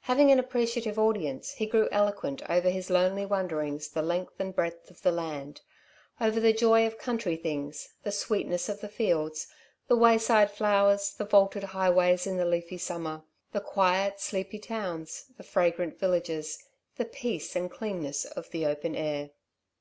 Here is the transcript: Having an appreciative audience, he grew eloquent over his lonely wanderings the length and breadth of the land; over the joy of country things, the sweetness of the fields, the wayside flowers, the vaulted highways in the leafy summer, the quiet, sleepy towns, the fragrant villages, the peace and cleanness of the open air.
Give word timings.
Having 0.00 0.32
an 0.32 0.40
appreciative 0.40 0.98
audience, 0.98 1.52
he 1.52 1.64
grew 1.64 1.88
eloquent 1.92 2.42
over 2.50 2.68
his 2.70 2.90
lonely 2.90 3.24
wanderings 3.24 3.86
the 3.86 4.02
length 4.02 4.32
and 4.40 4.52
breadth 4.52 4.90
of 4.90 5.02
the 5.02 5.12
land; 5.12 5.60
over 6.20 6.40
the 6.40 6.52
joy 6.52 6.84
of 6.88 6.98
country 6.98 7.36
things, 7.36 7.90
the 8.02 8.10
sweetness 8.10 8.68
of 8.68 8.80
the 8.80 8.88
fields, 8.88 9.46
the 9.86 9.94
wayside 9.94 10.50
flowers, 10.50 11.14
the 11.14 11.24
vaulted 11.24 11.62
highways 11.62 12.26
in 12.26 12.36
the 12.36 12.44
leafy 12.44 12.78
summer, 12.78 13.22
the 13.52 13.60
quiet, 13.60 14.18
sleepy 14.18 14.58
towns, 14.58 15.26
the 15.36 15.44
fragrant 15.44 16.00
villages, 16.00 16.58
the 16.96 17.04
peace 17.04 17.54
and 17.54 17.70
cleanness 17.70 18.24
of 18.24 18.50
the 18.50 18.66
open 18.66 18.96
air. 18.96 19.30